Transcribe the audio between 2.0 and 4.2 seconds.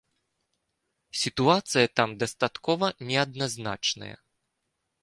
там дастаткова неадназначная.